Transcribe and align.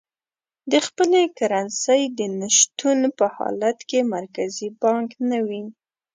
د 0.71 0.73
خپلې 0.87 1.21
کرنسۍ 1.37 2.01
د 2.17 2.19
نه 2.39 2.49
شتون 2.57 2.99
په 3.17 3.25
حالت 3.37 3.77
کې 3.89 3.99
مرکزي 4.15 4.67
بانک 4.81 5.09
نه 5.29 5.39
وي. 5.47 5.63